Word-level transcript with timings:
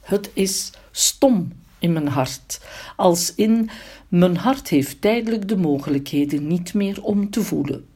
Het 0.00 0.30
is 0.32 0.72
stom 0.90 1.52
in 1.78 1.92
mijn 1.92 2.08
hart, 2.08 2.60
als 2.96 3.34
in 3.34 3.70
mijn 4.08 4.36
hart 4.36 4.68
heeft 4.68 5.00
tijdelijk 5.00 5.48
de 5.48 5.56
mogelijkheden 5.56 6.46
niet 6.46 6.74
meer 6.74 7.02
om 7.02 7.30
te 7.30 7.42
voelen. 7.42 7.86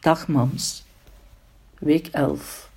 Dag 0.00 0.28
mams. 0.28 0.82
Week 1.78 2.06
11. 2.06 2.70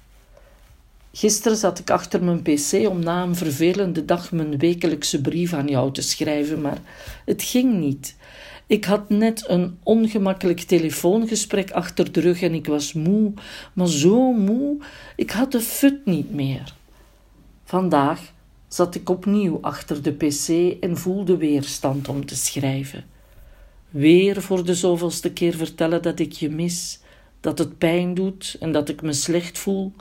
Gisteren 1.12 1.58
zat 1.58 1.80
ik 1.80 1.90
achter 1.90 2.24
mijn 2.24 2.42
pc 2.42 2.88
om 2.90 3.00
na 3.00 3.24
een 3.24 3.36
vervelende 3.36 4.06
dag 4.06 4.32
mijn 4.32 4.58
wekelijkse 4.58 5.22
brief 5.22 5.54
aan 5.54 5.68
jou 5.68 5.92
te 5.92 6.02
schrijven, 6.02 6.62
maar 6.62 6.82
het 7.26 7.44
ging 7.44 7.80
niet. 7.80 8.16
Ik 8.68 8.86
had 8.86 9.10
net 9.10 9.50
een 9.50 9.78
ongemakkelijk 9.84 10.60
telefoongesprek 10.60 11.72
achter 11.72 12.12
de 12.12 12.20
rug 12.20 12.42
en 12.42 12.54
ik 12.54 12.66
was 12.66 12.94
moe, 12.94 13.34
maar 13.74 13.88
zo 13.88 14.32
moe, 14.32 14.78
ik 15.16 15.32
had 15.32 15.52
de 15.52 15.62
fut 15.62 16.06
niet 16.06 16.34
meer. 16.34 16.74
Vandaag 17.74 18.34
zat 18.68 18.96
ik 18.96 19.10
opnieuw 19.10 19.58
achter 19.62 20.02
de 20.02 20.12
pc 20.12 20.48
en 20.84 20.98
voelde 20.98 21.38
weerstand 21.38 22.08
om 22.08 22.26
te 22.26 22.36
schrijven. 22.36 23.06
Weer 23.90 24.42
voor 24.42 24.66
de 24.66 24.76
zoveelste 24.76 25.34
keer 25.34 25.54
vertellen 25.56 26.02
dat 26.02 26.20
ik 26.20 26.32
je 26.32 26.50
mis, 26.50 27.00
dat 27.40 27.58
het 27.58 27.78
pijn 27.78 28.14
doet 28.14 28.58
en 28.60 28.72
dat 28.72 28.90
ik 28.90 29.02
me 29.02 29.14
slecht 29.14 29.58
voel. 29.58 29.92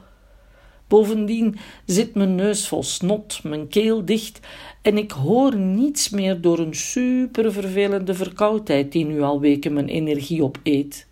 Bovendien 0.86 1.56
zit 1.86 2.14
mijn 2.14 2.34
neus 2.34 2.68
vol 2.68 2.82
snot, 2.82 3.42
mijn 3.42 3.68
keel 3.68 4.04
dicht 4.04 4.40
en 4.82 4.98
ik 4.98 5.10
hoor 5.10 5.56
niets 5.56 6.10
meer 6.10 6.40
door 6.40 6.58
een 6.58 6.74
supervervelende 6.74 8.14
verkoudheid 8.14 8.92
die 8.92 9.04
nu 9.04 9.22
al 9.22 9.40
weken 9.40 9.72
mijn 9.72 9.88
energie 9.88 10.42
opeet. 10.42 11.06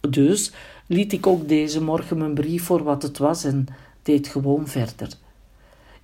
Dus 0.00 0.52
liet 0.86 1.12
ik 1.12 1.26
ook 1.26 1.48
deze 1.48 1.82
morgen 1.82 2.18
mijn 2.18 2.34
brief 2.34 2.64
voor 2.64 2.82
wat 2.82 3.02
het 3.02 3.18
was 3.18 3.44
en 3.44 3.66
deed 4.02 4.28
gewoon 4.28 4.68
verder. 4.68 5.08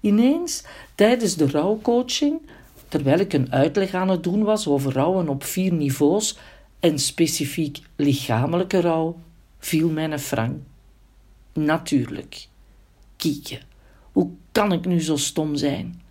Ineens, 0.05 0.65
tijdens 0.95 1.37
de 1.37 1.51
rouwcoaching, 1.51 2.41
terwijl 2.89 3.19
ik 3.19 3.33
een 3.33 3.53
uitleg 3.53 3.95
aan 3.95 4.09
het 4.09 4.23
doen 4.23 4.43
was 4.43 4.69
over 4.69 4.93
rouwen 4.93 5.29
op 5.29 5.45
vier 5.45 5.73
niveaus 5.73 6.39
en 6.81 6.99
specifiek 6.99 7.81
lichamelijke 7.97 8.81
rouw, 8.81 9.17
viel 9.59 9.89
mijn 9.89 10.19
frank. 10.19 10.57
Natuurlijk. 11.53 12.47
Kieke, 13.17 13.59
hoe 14.13 14.31
kan 14.53 14.73
ik 14.73 14.85
nu 14.85 15.01
zo 15.01 15.17
stom 15.17 15.57
zijn? 15.57 16.03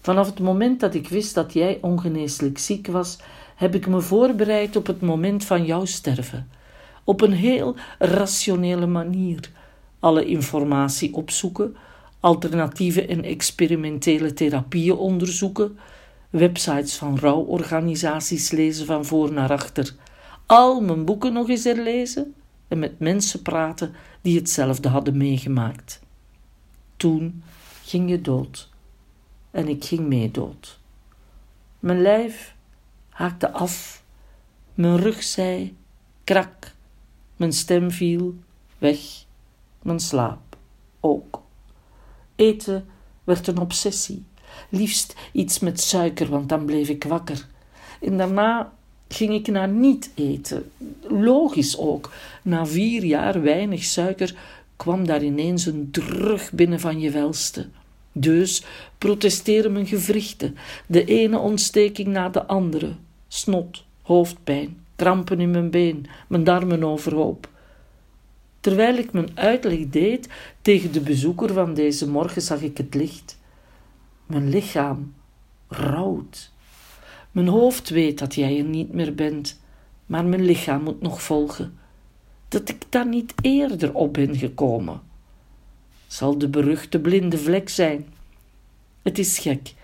Vanaf 0.00 0.26
het 0.26 0.40
moment 0.40 0.80
dat 0.80 0.94
ik 0.94 1.08
wist 1.08 1.34
dat 1.34 1.52
jij 1.52 1.78
ongeneeslijk 1.80 2.58
ziek 2.58 2.86
was, 2.86 3.18
heb 3.56 3.74
ik 3.74 3.86
me 3.86 4.00
voorbereid 4.00 4.76
op 4.76 4.86
het 4.86 5.00
moment 5.00 5.44
van 5.44 5.64
jouw 5.64 5.84
sterven. 5.84 6.48
Op 7.04 7.20
een 7.20 7.32
heel 7.32 7.76
rationele 7.98 8.86
manier. 8.86 9.50
Alle 9.98 10.24
informatie 10.24 11.14
opzoeken, 11.14 11.76
alternatieve 12.26 13.06
en 13.06 13.24
experimentele 13.24 14.32
therapieën 14.32 14.96
onderzoeken, 14.96 15.78
websites 16.30 16.96
van 16.96 17.18
rouworganisaties 17.18 18.50
lezen 18.50 18.86
van 18.86 19.04
voor 19.04 19.32
naar 19.32 19.50
achter, 19.50 19.94
al 20.46 20.80
mijn 20.80 21.04
boeken 21.04 21.32
nog 21.32 21.48
eens 21.48 21.64
herlezen 21.64 22.34
en 22.68 22.78
met 22.78 22.98
mensen 22.98 23.42
praten 23.42 23.94
die 24.20 24.36
hetzelfde 24.38 24.88
hadden 24.88 25.16
meegemaakt. 25.16 26.00
Toen 26.96 27.42
ging 27.84 28.10
je 28.10 28.20
dood 28.20 28.70
en 29.50 29.68
ik 29.68 29.84
ging 29.84 30.06
mee 30.06 30.30
dood. 30.30 30.78
Mijn 31.78 32.02
lijf 32.02 32.54
haakte 33.08 33.50
af, 33.50 34.02
mijn 34.74 34.96
rug 34.96 35.22
zei 35.22 35.76
krak, 36.24 36.74
mijn 37.36 37.52
stem 37.52 37.90
viel 37.90 38.34
weg, 38.78 38.98
mijn 39.82 40.00
slaap 40.00 40.56
ook. 41.00 41.44
Eten 42.36 42.86
werd 43.24 43.46
een 43.46 43.58
obsessie. 43.58 44.24
Liefst 44.68 45.14
iets 45.32 45.58
met 45.58 45.80
suiker, 45.80 46.28
want 46.28 46.48
dan 46.48 46.64
bleef 46.64 46.88
ik 46.88 47.04
wakker. 47.04 47.46
En 48.00 48.16
daarna 48.16 48.72
ging 49.08 49.34
ik 49.34 49.48
naar 49.48 49.68
niet 49.68 50.10
eten. 50.14 50.70
Logisch 51.02 51.78
ook. 51.78 52.12
Na 52.42 52.66
vier 52.66 53.04
jaar 53.04 53.42
weinig 53.42 53.84
suiker 53.84 54.34
kwam 54.76 55.06
daar 55.06 55.22
ineens 55.22 55.66
een 55.66 55.88
drug 55.90 56.52
binnen 56.52 56.80
van 56.80 57.00
je 57.00 57.10
welste. 57.10 57.68
Dus 58.12 58.64
protesteren 58.98 59.72
mijn 59.72 59.86
gewrichten, 59.86 60.56
de 60.86 61.04
ene 61.04 61.38
ontsteking 61.38 62.08
na 62.08 62.28
de 62.28 62.46
andere. 62.46 62.92
Snot, 63.28 63.84
hoofdpijn, 64.02 64.76
krampen 64.96 65.40
in 65.40 65.50
mijn 65.50 65.70
been, 65.70 66.06
mijn 66.28 66.44
darmen 66.44 66.84
overhoop. 66.84 67.48
Terwijl 68.66 68.96
ik 68.96 69.12
mijn 69.12 69.30
uitleg 69.34 69.88
deed 69.88 70.28
tegen 70.62 70.92
de 70.92 71.00
bezoeker 71.00 71.52
van 71.52 71.74
deze 71.74 72.08
morgen, 72.08 72.42
zag 72.42 72.60
ik 72.60 72.76
het 72.76 72.94
licht. 72.94 73.38
Mijn 74.26 74.48
lichaam 74.48 75.14
rouwt. 75.68 76.52
Mijn 77.30 77.48
hoofd 77.48 77.88
weet 77.88 78.18
dat 78.18 78.34
jij 78.34 78.58
er 78.58 78.64
niet 78.64 78.92
meer 78.92 79.14
bent, 79.14 79.60
maar 80.06 80.24
mijn 80.24 80.44
lichaam 80.44 80.82
moet 80.82 81.00
nog 81.02 81.22
volgen. 81.22 81.78
Dat 82.48 82.68
ik 82.68 82.82
daar 82.88 83.06
niet 83.06 83.34
eerder 83.40 83.94
op 83.94 84.12
ben 84.12 84.36
gekomen. 84.36 85.00
Zal 86.06 86.38
de 86.38 86.48
beruchte 86.48 87.00
blinde 87.00 87.38
vlek 87.38 87.68
zijn. 87.68 88.06
Het 89.02 89.18
is 89.18 89.38
gek, 89.38 89.74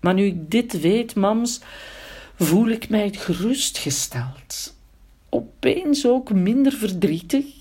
maar 0.00 0.14
nu 0.14 0.24
ik 0.24 0.50
dit 0.50 0.80
weet, 0.80 1.14
mams, 1.14 1.60
voel 2.34 2.68
ik 2.68 2.88
mij 2.88 3.12
gerustgesteld. 3.12 4.76
Opeens 5.28 6.06
ook 6.06 6.32
minder 6.32 6.72
verdrietig 6.72 7.55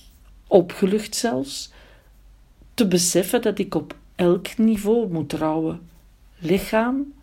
opgelucht 0.48 1.16
zelfs, 1.16 1.72
te 2.74 2.88
beseffen 2.88 3.42
dat 3.42 3.60
ik 3.60 3.76
op 3.76 3.96
elk 4.16 4.58
niveau 4.58 5.12
moet 5.12 5.34
rouwen: 5.34 5.90
lichaam, 6.38 7.14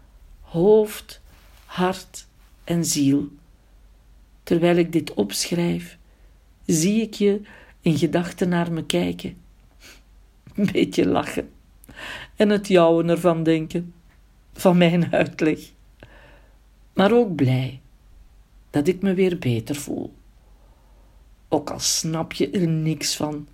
hoofd, 0.41 1.21
hart 1.65 2.27
en 2.65 2.85
ziel. 2.85 3.29
Terwijl 4.43 4.77
ik 4.77 4.93
dit 4.93 5.15
opschrijf, 5.15 5.99
zie 6.67 7.03
ik 7.03 7.15
je 7.15 7.41
in 7.81 7.99
gedachten 7.99 8.49
naar 8.49 8.73
me 8.73 8.85
kijken, 8.85 9.37
een 10.55 10.69
beetje 10.73 11.07
lachen 11.07 11.51
en 12.37 12.49
het 12.49 12.69
jouwe 12.69 13.05
ervan 13.05 13.43
denken, 13.43 13.95
van 14.53 14.77
mijn 14.77 15.13
uitleg, 15.13 15.59
maar 16.93 17.13
ook 17.13 17.35
blij 17.35 17.81
dat 18.71 18.89
ik 18.89 19.03
me 19.03 19.15
weer 19.15 19.39
beter 19.39 19.75
voel 19.75 20.13
ook 21.53 21.71
al 21.71 21.79
snap 21.79 22.33
je 22.33 22.51
er 22.51 22.69
niks 22.69 23.17
van, 23.17 23.49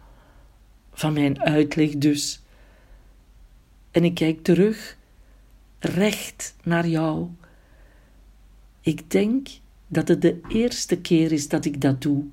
van 0.92 1.12
mijn 1.12 1.40
uitleg 1.40 1.90
dus. 1.90 2.42
En 3.90 4.04
ik 4.04 4.14
kijk 4.14 4.42
terug, 4.42 4.96
recht 5.78 6.54
naar 6.62 6.86
jou. 6.86 7.28
Ik 8.80 9.10
denk 9.10 9.48
dat 9.86 10.08
het 10.08 10.22
de 10.22 10.40
eerste 10.48 11.00
keer 11.00 11.32
is 11.32 11.48
dat 11.48 11.64
ik 11.64 11.80
dat 11.80 12.02
doe. 12.02 12.24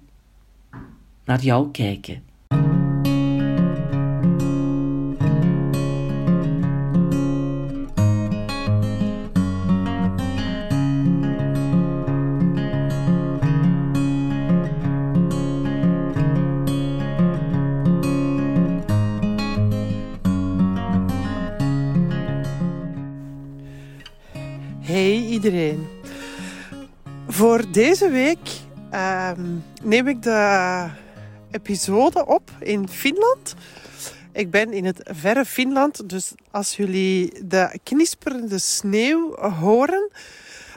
Naar 1.23 1.41
jou 1.41 1.71
kijken. 1.71 2.23
Neem 29.95 30.07
ik 30.07 30.21
de 30.21 30.89
episode 31.51 32.25
op 32.25 32.51
in 32.59 32.89
Finland. 32.89 33.55
Ik 34.31 34.51
ben 34.51 34.73
in 34.73 34.85
het 34.85 35.01
verre 35.03 35.45
Finland, 35.45 36.09
dus 36.09 36.33
als 36.51 36.75
jullie 36.75 37.45
de 37.45 37.79
knisperende 37.83 38.59
sneeuw 38.59 39.35
horen, 39.35 40.11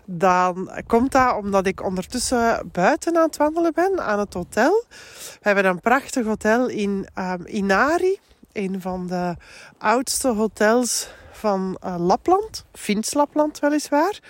dan 0.04 0.70
komt 0.86 1.12
dat 1.12 1.36
omdat 1.36 1.66
ik 1.66 1.82
ondertussen 1.82 2.68
buiten 2.72 3.16
aan 3.16 3.26
het 3.26 3.36
wandelen 3.36 3.72
ben 3.74 4.04
aan 4.04 4.18
het 4.18 4.34
hotel. 4.34 4.84
We 4.88 5.38
hebben 5.40 5.64
een 5.64 5.80
prachtig 5.80 6.24
hotel 6.24 6.68
in 6.68 7.08
um, 7.18 7.46
Inari, 7.46 8.18
een 8.52 8.80
van 8.80 9.06
de 9.06 9.36
oudste 9.78 10.28
hotels 10.28 11.08
van 11.32 11.78
uh, 11.84 11.94
Lapland, 11.98 12.64
Fins 12.72 13.14
Lapland 13.14 13.58
weliswaar. 13.58 14.20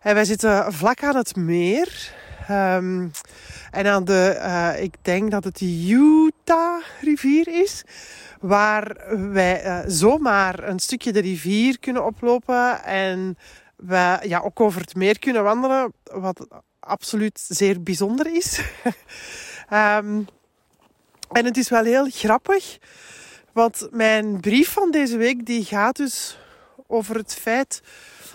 En 0.00 0.14
wij 0.14 0.24
zitten 0.24 0.72
vlak 0.72 1.02
aan 1.02 1.16
het 1.16 1.36
meer. 1.36 2.18
Ehm, 2.50 3.08
en 3.70 3.86
aan 3.86 4.04
de, 4.04 4.36
uh, 4.38 4.82
ik 4.82 4.94
denk 5.02 5.30
dat 5.30 5.44
het 5.44 5.58
de 5.58 5.86
Utah-rivier 5.88 7.48
is. 7.48 7.82
Waar 8.40 8.96
wij 9.32 9.64
uh, 9.64 9.78
zomaar 9.86 10.68
een 10.68 10.78
stukje 10.78 11.12
de 11.12 11.20
rivier 11.20 11.78
kunnen 11.78 12.04
oplopen. 12.04 12.84
En 12.84 13.38
we 13.76 14.18
ja, 14.22 14.40
ook 14.40 14.60
over 14.60 14.80
het 14.80 14.94
meer 14.94 15.18
kunnen 15.18 15.42
wandelen. 15.42 15.92
Wat 16.04 16.46
absoluut 16.80 17.44
zeer 17.48 17.82
bijzonder 17.82 18.34
is. 18.34 18.60
um, 19.72 20.26
en 21.38 21.44
het 21.44 21.56
is 21.56 21.68
wel 21.68 21.84
heel 21.84 22.06
grappig. 22.10 22.78
Want 23.52 23.88
mijn 23.90 24.40
brief 24.40 24.72
van 24.72 24.90
deze 24.90 25.16
week 25.16 25.46
die 25.46 25.64
gaat 25.64 25.96
dus 25.96 26.38
over 26.86 27.16
het 27.16 27.34
feit 27.34 27.82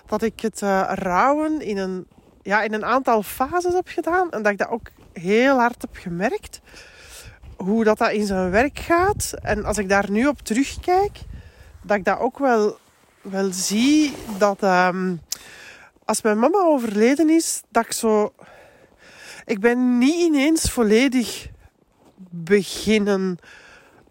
dat 0.05 0.21
ik 0.21 0.39
het 0.39 0.61
uh, 0.61 0.91
rouwen 0.93 1.61
in 1.61 1.77
een, 1.77 2.07
ja, 2.45 2.61
in 2.61 2.73
een 2.73 2.85
aantal 2.85 3.23
fases 3.23 3.73
heb 3.73 3.87
gedaan. 3.87 4.31
En 4.31 4.41
dat 4.41 4.51
ik 4.51 4.57
dat 4.57 4.69
ook 4.69 4.87
heel 5.13 5.57
hard 5.57 5.81
heb 5.81 5.95
gemerkt. 5.95 6.61
Hoe 7.57 7.83
dat, 7.83 7.97
dat 7.97 8.11
in 8.11 8.25
zijn 8.25 8.51
werk 8.51 8.79
gaat. 8.79 9.33
En 9.41 9.65
als 9.65 9.77
ik 9.77 9.89
daar 9.89 10.11
nu 10.11 10.27
op 10.27 10.41
terugkijk, 10.41 11.19
dat 11.81 11.97
ik 11.97 12.05
dat 12.05 12.19
ook 12.19 12.39
wel, 12.39 12.77
wel 13.21 13.53
zie 13.53 14.13
dat 14.37 14.63
um, 14.63 15.21
als 16.05 16.21
mijn 16.21 16.39
mama 16.39 16.57
overleden 16.57 17.29
is, 17.29 17.61
dat 17.69 17.85
ik 17.85 17.91
zo. 17.91 18.33
Ik 19.45 19.59
ben 19.59 19.97
niet 19.97 20.15
ineens 20.15 20.71
volledig 20.71 21.47
beginnen 22.29 23.37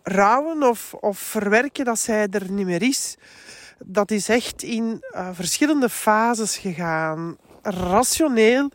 rouwen 0.02 0.62
of, 0.62 0.94
of 0.94 1.18
verwerken 1.18 1.84
dat 1.84 1.98
zij 1.98 2.28
er 2.30 2.50
niet 2.50 2.66
meer 2.66 2.82
is. 2.82 3.16
Dat 3.84 4.10
is 4.10 4.28
echt 4.28 4.62
in 4.62 5.04
uh, 5.12 5.28
verschillende 5.32 5.88
fases 5.88 6.56
gegaan. 6.56 7.36
Rationeel 7.64 8.70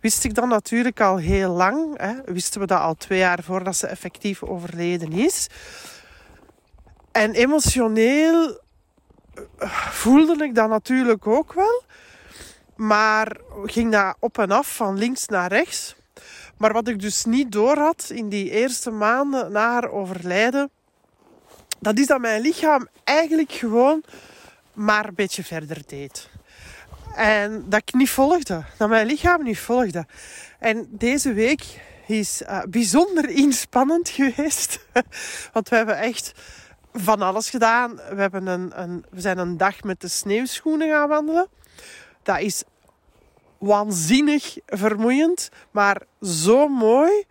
wist 0.00 0.24
ik 0.24 0.34
dat 0.34 0.46
natuurlijk 0.46 1.00
al 1.00 1.16
heel 1.16 1.50
lang. 1.50 1.98
Hè. 1.98 2.14
Wisten 2.24 2.60
we 2.60 2.66
dat 2.66 2.80
al 2.80 2.94
twee 2.94 3.18
jaar 3.18 3.42
voordat 3.42 3.76
ze 3.76 3.86
effectief 3.86 4.42
overleden 4.42 5.12
is. 5.12 5.46
En 7.12 7.32
emotioneel 7.32 8.60
eh, 9.58 9.70
voelde 9.90 10.44
ik 10.44 10.54
dat 10.54 10.68
natuurlijk 10.68 11.26
ook 11.26 11.52
wel. 11.52 11.82
Maar 12.76 13.36
ging 13.64 13.92
dat 13.92 14.16
op 14.18 14.38
en 14.38 14.50
af, 14.50 14.74
van 14.76 14.98
links 14.98 15.26
naar 15.26 15.48
rechts. 15.48 15.94
Maar 16.56 16.72
wat 16.72 16.88
ik 16.88 17.00
dus 17.00 17.24
niet 17.24 17.52
door 17.52 17.76
had 17.76 18.10
in 18.14 18.28
die 18.28 18.50
eerste 18.50 18.90
maanden 18.90 19.52
na 19.52 19.72
haar 19.72 19.90
overlijden, 19.90 20.70
dat 21.78 21.98
is 21.98 22.06
dat 22.06 22.20
mijn 22.20 22.42
lichaam 22.42 22.88
eigenlijk 23.04 23.52
gewoon 23.52 24.02
maar 24.72 25.08
een 25.08 25.14
beetje 25.14 25.44
verder 25.44 25.82
deed. 25.86 26.28
En 27.20 27.64
dat 27.68 27.80
ik 27.80 27.94
niet 27.94 28.10
volgde, 28.10 28.64
dat 28.76 28.88
mijn 28.88 29.06
lichaam 29.06 29.42
niet 29.42 29.58
volgde. 29.58 30.06
En 30.58 30.86
deze 30.90 31.32
week 31.32 31.80
is 32.06 32.42
uh, 32.42 32.62
bijzonder 32.68 33.28
inspannend 33.28 34.08
geweest. 34.18 34.86
Want 35.52 35.68
we 35.68 35.76
hebben 35.76 35.98
echt 35.98 36.32
van 36.92 37.22
alles 37.22 37.50
gedaan. 37.50 37.94
We, 37.94 38.20
hebben 38.20 38.46
een, 38.46 38.80
een, 38.82 39.04
we 39.10 39.20
zijn 39.20 39.38
een 39.38 39.56
dag 39.56 39.82
met 39.82 40.00
de 40.00 40.08
sneeuwschoenen 40.08 40.88
gaan 40.88 41.08
wandelen. 41.08 41.48
Dat 42.22 42.40
is 42.40 42.62
waanzinnig 43.58 44.56
vermoeiend, 44.66 45.48
maar 45.70 46.02
zo 46.22 46.68
mooi 46.68 47.24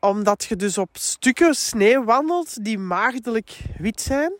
omdat 0.00 0.44
je 0.44 0.56
dus 0.56 0.78
op 0.78 0.88
stukken 0.92 1.54
sneeuw 1.54 2.04
wandelt 2.04 2.64
die 2.64 2.78
maagdelijk 2.78 3.58
wit 3.78 4.00
zijn. 4.00 4.32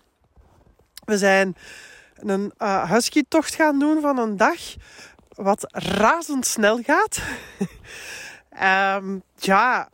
We 1.04 1.18
zijn 1.18 1.56
een 2.16 2.52
uh, 2.58 2.90
husky-tocht 2.90 3.54
gaan 3.54 3.78
doen 3.78 4.00
van 4.00 4.18
een 4.18 4.36
dag, 4.36 4.60
wat 5.28 5.66
razendsnel 5.72 6.80
gaat. 6.82 7.22
um, 9.02 9.22
ja, 9.50 9.88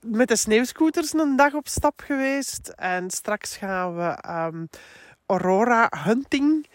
met 0.00 0.28
de 0.28 0.36
sneeuwscooters 0.36 1.12
een 1.12 1.36
dag 1.36 1.54
op 1.54 1.68
stap 1.68 2.00
geweest. 2.04 2.68
En 2.68 3.10
straks 3.10 3.56
gaan 3.56 3.96
we 3.96 4.18
um, 4.28 4.68
Aurora 5.26 5.92
Hunting 6.04 6.66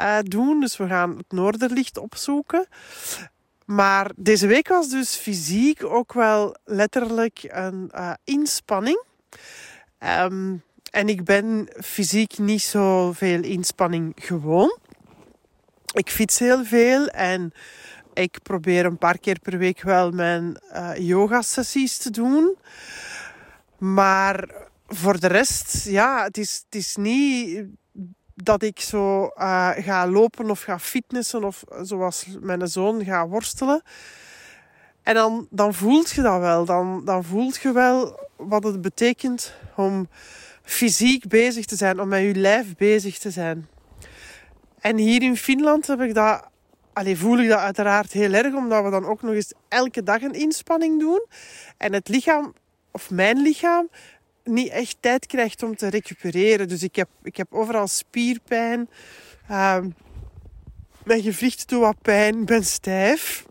uh, 0.00 0.18
doen. 0.22 0.60
Dus 0.60 0.76
we 0.76 0.86
gaan 0.86 1.16
het 1.16 1.32
Noorderlicht 1.32 1.98
opzoeken. 1.98 2.66
Maar 3.64 4.10
deze 4.16 4.46
week 4.46 4.68
was 4.68 4.88
dus 4.88 5.16
fysiek 5.16 5.84
ook 5.84 6.12
wel 6.12 6.56
letterlijk 6.64 7.40
een 7.48 7.90
uh, 7.94 8.12
inspanning. 8.24 9.04
Um, 9.98 10.62
en 10.90 11.08
ik 11.08 11.24
ben 11.24 11.68
fysiek 11.80 12.38
niet 12.38 12.62
zoveel 12.62 13.42
inspanning 13.42 14.12
gewoon. 14.16 14.78
Ik 15.92 16.10
fiets 16.10 16.38
heel 16.38 16.64
veel 16.64 17.06
en 17.06 17.52
ik 18.14 18.38
probeer 18.42 18.84
een 18.84 18.98
paar 18.98 19.18
keer 19.18 19.38
per 19.42 19.58
week 19.58 19.82
wel 19.82 20.10
mijn 20.10 20.60
uh, 20.72 20.90
yoga-sessies 20.96 21.98
te 21.98 22.10
doen. 22.10 22.56
Maar 23.78 24.48
voor 24.86 25.20
de 25.20 25.26
rest, 25.26 25.84
ja, 25.84 26.24
het 26.24 26.38
is, 26.38 26.62
het 26.64 26.74
is 26.74 26.96
niet 26.96 27.64
dat 28.34 28.62
ik 28.62 28.80
zo 28.80 29.22
uh, 29.22 29.70
ga 29.76 30.08
lopen 30.08 30.50
of 30.50 30.62
ga 30.62 30.78
fitnessen 30.78 31.44
of 31.44 31.64
zoals 31.82 32.26
mijn 32.40 32.68
zoon 32.68 33.04
ga 33.04 33.26
worstelen. 33.28 33.82
En 35.02 35.14
dan, 35.14 35.46
dan 35.50 35.74
voelt 35.74 36.10
je 36.10 36.22
dat 36.22 36.40
wel. 36.40 36.64
Dan, 36.64 37.04
dan 37.04 37.24
voelt 37.24 37.56
je 37.56 37.72
wel 37.72 38.28
wat 38.36 38.64
het 38.64 38.80
betekent 38.80 39.54
om 39.76 40.08
fysiek 40.70 41.28
bezig 41.28 41.64
te 41.64 41.76
zijn, 41.76 42.00
om 42.00 42.08
met 42.08 42.22
je 42.22 42.34
lijf 42.34 42.76
bezig 42.76 43.18
te 43.18 43.30
zijn. 43.30 43.68
En 44.80 44.96
hier 44.96 45.22
in 45.22 45.36
Finland 45.36 45.86
heb 45.86 46.00
ik 46.00 46.14
dat, 46.14 46.48
allez, 46.92 47.18
voel 47.18 47.38
ik 47.38 47.48
dat 47.48 47.58
uiteraard 47.58 48.12
heel 48.12 48.32
erg, 48.32 48.54
omdat 48.54 48.84
we 48.84 48.90
dan 48.90 49.04
ook 49.04 49.22
nog 49.22 49.34
eens 49.34 49.52
elke 49.68 50.02
dag 50.02 50.22
een 50.22 50.34
inspanning 50.34 51.00
doen. 51.00 51.26
En 51.76 51.92
het 51.92 52.08
lichaam, 52.08 52.54
of 52.90 53.10
mijn 53.10 53.42
lichaam, 53.42 53.88
niet 54.44 54.68
echt 54.68 54.96
tijd 55.00 55.26
krijgt 55.26 55.62
om 55.62 55.76
te 55.76 55.88
recupereren. 55.88 56.68
Dus 56.68 56.82
ik 56.82 56.96
heb, 56.96 57.08
ik 57.22 57.36
heb 57.36 57.54
overal 57.54 57.88
spierpijn. 57.88 58.88
Uh, 59.50 59.78
mijn 61.04 61.22
gewrichten 61.22 61.66
doen 61.66 61.80
wat 61.80 62.02
pijn. 62.02 62.44
Ben 62.44 62.64
stijf. 62.64 63.44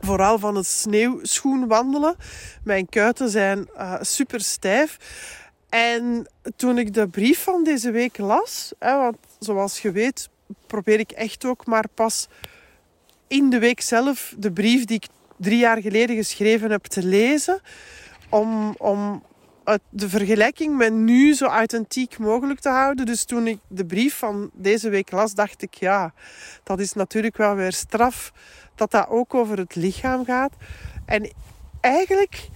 Vooral 0.00 0.38
van 0.38 0.54
het 0.54 0.66
sneeuwschoen 0.66 1.66
wandelen. 1.66 2.16
Mijn 2.64 2.88
kuiten 2.88 3.28
zijn 3.30 3.68
uh, 3.76 3.94
super 4.00 4.40
stijf. 4.40 4.98
En 5.76 6.26
toen 6.56 6.78
ik 6.78 6.94
de 6.94 7.08
brief 7.08 7.42
van 7.42 7.64
deze 7.64 7.90
week 7.90 8.18
las, 8.18 8.72
hè, 8.78 8.96
want 8.96 9.16
zoals 9.38 9.82
je 9.82 9.90
weet, 9.90 10.28
probeer 10.66 10.98
ik 10.98 11.10
echt 11.10 11.44
ook 11.44 11.66
maar 11.66 11.84
pas 11.94 12.28
in 13.26 13.50
de 13.50 13.58
week 13.58 13.80
zelf 13.80 14.34
de 14.38 14.52
brief 14.52 14.84
die 14.84 14.96
ik 14.96 15.06
drie 15.36 15.58
jaar 15.58 15.80
geleden 15.80 16.16
geschreven 16.16 16.70
heb 16.70 16.84
te 16.84 17.02
lezen. 17.02 17.60
Om, 18.28 18.74
om 18.78 19.22
de 19.88 20.08
vergelijking 20.08 20.76
met 20.76 20.92
nu 20.92 21.34
zo 21.34 21.44
authentiek 21.44 22.18
mogelijk 22.18 22.60
te 22.60 22.68
houden. 22.68 23.06
Dus 23.06 23.24
toen 23.24 23.46
ik 23.46 23.58
de 23.68 23.84
brief 23.84 24.16
van 24.16 24.50
deze 24.52 24.88
week 24.88 25.10
las, 25.10 25.34
dacht 25.34 25.62
ik, 25.62 25.74
ja, 25.74 26.12
dat 26.62 26.80
is 26.80 26.92
natuurlijk 26.92 27.36
wel 27.36 27.54
weer 27.54 27.72
straf 27.72 28.32
dat 28.74 28.90
dat 28.90 29.08
ook 29.08 29.34
over 29.34 29.58
het 29.58 29.74
lichaam 29.74 30.24
gaat. 30.24 30.52
En 31.06 31.32
eigenlijk 31.80 32.48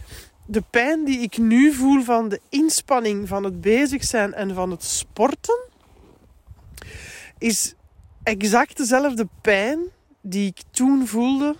de 0.50 0.62
pijn 0.70 1.04
die 1.04 1.18
ik 1.18 1.38
nu 1.38 1.72
voel 1.72 2.02
van 2.02 2.28
de 2.28 2.40
inspanning 2.48 3.28
van 3.28 3.44
het 3.44 3.60
bezig 3.60 4.04
zijn 4.04 4.34
en 4.34 4.54
van 4.54 4.70
het 4.70 4.84
sporten, 4.84 5.58
is 7.38 7.74
exact 8.22 8.76
dezelfde 8.76 9.28
pijn 9.40 9.78
die 10.20 10.46
ik 10.46 10.62
toen 10.70 11.06
voelde, 11.06 11.56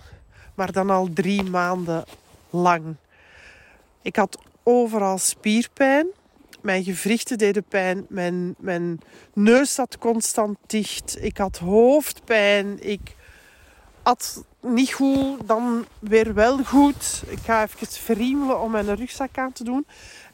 maar 0.55 0.71
dan 0.71 0.89
al 0.89 1.09
drie 1.13 1.43
maanden 1.43 2.03
lang. 2.49 2.95
Ik 4.01 4.15
had 4.15 4.37
overal 4.63 5.17
spierpijn. 5.17 6.07
Mijn 6.61 6.83
gewrichten 6.83 7.37
deden 7.37 7.63
pijn. 7.63 8.05
Mijn, 8.09 8.55
mijn 8.57 8.99
neus 9.33 9.73
zat 9.73 9.97
constant 9.97 10.57
dicht. 10.67 11.17
Ik 11.23 11.37
had 11.37 11.57
hoofdpijn. 11.57 12.83
Ik 12.83 13.15
had 14.03 14.43
niet 14.61 14.93
goed, 14.93 15.47
dan 15.47 15.85
weer 15.99 16.33
wel 16.33 16.63
goed. 16.63 17.23
Ik 17.27 17.39
ga 17.45 17.63
even 17.63 17.87
verriemelen 17.87 18.61
om 18.61 18.71
mijn 18.71 18.95
rugzak 18.95 19.37
aan 19.37 19.51
te 19.51 19.63
doen. 19.63 19.85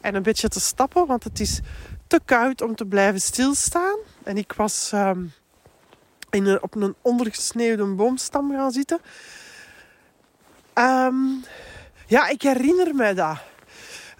En 0.01 0.15
een 0.15 0.24
beetje 0.24 0.48
te 0.48 0.60
stappen, 0.60 1.05
want 1.05 1.24
het 1.24 1.39
is 1.39 1.60
te 2.07 2.19
koud 2.25 2.62
om 2.62 2.75
te 2.75 2.86
blijven 2.86 3.22
stilstaan. 3.22 3.98
En 4.24 4.38
ik 4.38 4.53
was 4.53 4.91
um, 4.93 5.34
in 6.29 6.62
op 6.62 6.75
een 6.75 6.96
ondergesneeuwde 7.01 7.86
boomstam 7.86 8.51
gaan 8.51 8.72
zitten. 8.72 9.00
Um, 10.74 11.43
ja, 12.07 12.27
ik 12.27 12.41
herinner 12.41 12.96
me 12.96 13.13
dat 13.13 13.38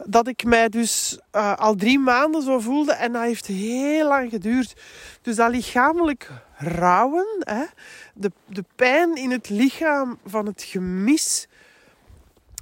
dat 0.06 0.28
ik 0.28 0.44
mij 0.44 0.70
dus 0.70 1.20
uh, 1.36 1.56
al 1.56 1.76
drie 1.76 2.00
maanden 2.00 2.42
zo 2.42 2.60
voelde. 2.60 2.94
En 2.94 3.12
dat 3.12 3.24
heeft 3.24 3.46
heel 3.46 4.08
lang 4.08 4.30
geduurd. 4.30 4.82
Dus 5.22 5.36
dat 5.36 5.52
lichamelijk 5.52 6.32
rouwen, 6.58 7.26
hè, 7.40 7.64
de, 8.14 8.32
de 8.46 8.64
pijn 8.76 9.16
in 9.16 9.32
het 9.32 9.50
lichaam 9.50 10.18
van 10.26 10.46
het 10.46 10.64
gemis, 10.64 11.48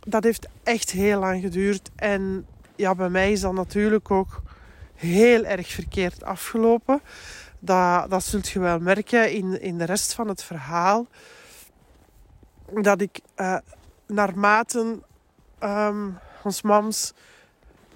dat 0.07 0.23
heeft 0.23 0.47
echt 0.63 0.91
heel 0.91 1.19
lang 1.19 1.41
geduurd. 1.41 1.89
En 1.95 2.45
ja, 2.75 2.95
bij 2.95 3.09
mij 3.09 3.31
is 3.31 3.41
dat 3.41 3.53
natuurlijk 3.53 4.11
ook 4.11 4.41
heel 4.95 5.43
erg 5.43 5.67
verkeerd 5.67 6.23
afgelopen. 6.23 7.01
Dat, 7.59 8.09
dat 8.09 8.23
zult 8.23 8.49
je 8.49 8.59
wel 8.59 8.79
merken 8.79 9.31
in, 9.31 9.61
in 9.61 9.77
de 9.77 9.85
rest 9.85 10.13
van 10.13 10.27
het 10.27 10.43
verhaal. 10.43 11.07
Dat 12.81 13.01
ik 13.01 13.19
uh, 13.37 13.57
naarmate 14.07 14.99
um, 15.63 16.17
ons 16.45 16.61
mams 16.61 17.13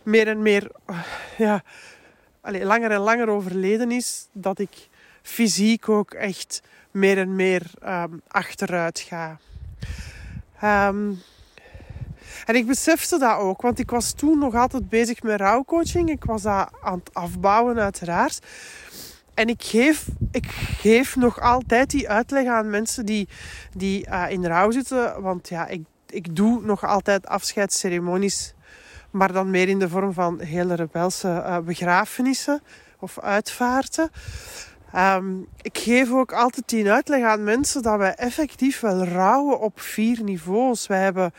meer 0.03 0.27
en 0.27 0.41
meer, 0.41 0.71
ja, 1.37 1.63
allez, 2.41 2.63
langer 2.63 2.91
en 2.91 2.99
langer 2.99 3.29
overleden 3.29 3.91
is, 3.91 4.27
dat 4.31 4.59
ik 4.59 4.89
fysiek 5.21 5.89
ook 5.89 6.13
echt 6.13 6.61
meer 6.91 7.17
en 7.17 7.35
meer 7.35 7.71
um, 7.85 8.21
achteruit 8.27 8.99
ga. 8.99 9.37
Um, 10.87 11.21
En 12.45 12.55
ik 12.55 12.67
besefte 12.67 13.17
dat 13.17 13.37
ook, 13.37 13.61
want 13.61 13.79
ik 13.79 13.89
was 13.89 14.13
toen 14.13 14.39
nog 14.39 14.55
altijd 14.55 14.89
bezig 14.89 15.21
met 15.21 15.39
rouwcoaching. 15.39 16.09
Ik 16.09 16.23
was 16.23 16.41
dat 16.41 16.71
aan 16.81 16.99
het 16.99 17.13
afbouwen, 17.13 17.79
uiteraard. 17.79 18.39
En 19.33 19.47
ik 19.47 19.63
geef, 19.63 20.07
ik 20.31 20.45
geef 20.51 21.15
nog 21.15 21.39
altijd 21.41 21.89
die 21.89 22.09
uitleg 22.09 22.47
aan 22.47 22.69
mensen 22.69 23.05
die, 23.05 23.27
die 23.73 24.07
uh, 24.07 24.25
in 24.29 24.45
rouw 24.45 24.71
zitten. 24.71 25.21
Want 25.21 25.49
ja, 25.49 25.67
ik, 25.67 25.81
ik 26.11 26.35
doe 26.35 26.61
nog 26.61 26.85
altijd 26.85 27.27
afscheidsceremonies. 27.27 28.53
Maar 29.11 29.33
dan 29.33 29.49
meer 29.49 29.67
in 29.67 29.79
de 29.79 29.89
vorm 29.89 30.13
van 30.13 30.39
hele 30.39 30.73
rebelse 30.73 31.27
uh, 31.27 31.57
begrafenissen 31.57 32.61
of 32.99 33.19
uitvaarten. 33.19 34.11
Um, 34.95 35.47
ik 35.61 35.77
geef 35.77 36.11
ook 36.11 36.33
altijd 36.33 36.69
die 36.69 36.91
uitleg 36.91 37.23
aan 37.23 37.43
mensen 37.43 37.81
dat 37.81 37.97
wij 37.97 38.15
effectief 38.15 38.79
wel 38.79 39.03
rouwen 39.03 39.59
op 39.59 39.79
vier 39.79 40.23
niveaus. 40.23 40.87
Wij 40.87 41.03
hebben 41.03 41.33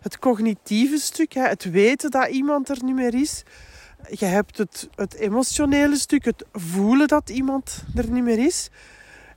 het 0.00 0.18
cognitieve 0.18 0.98
stuk, 0.98 1.32
het 1.32 1.70
weten 1.70 2.10
dat 2.10 2.28
iemand 2.28 2.68
er 2.68 2.84
niet 2.84 2.94
meer 2.94 3.14
is. 3.14 3.42
Je 4.10 4.24
hebt 4.24 4.58
het, 4.58 4.88
het 4.94 5.14
emotionele 5.14 5.96
stuk, 5.96 6.24
het 6.24 6.44
voelen 6.52 7.08
dat 7.08 7.30
iemand 7.30 7.84
er 7.94 8.10
niet 8.10 8.24
meer 8.24 8.38
is. 8.38 8.70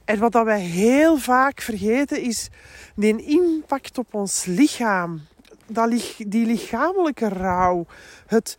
En 0.06 0.20
wat 0.20 0.32
dat 0.32 0.46
wij 0.46 0.62
heel 0.62 1.18
vaak 1.18 1.62
vergeten 1.62 2.22
is 2.22 2.50
die 2.96 3.26
impact 3.26 3.98
op 3.98 4.14
ons 4.14 4.46
lichaam. 4.46 5.22
Dat, 5.68 5.90
die 6.18 6.46
lichamelijke 6.46 7.28
rouw. 7.28 7.86
Het, 8.28 8.58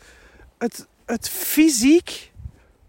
het, 0.59 0.87
het 1.05 1.29
fysiek 1.29 2.33